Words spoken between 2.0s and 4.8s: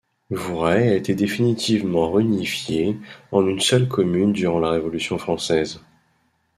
réunifié en une seule commune durant la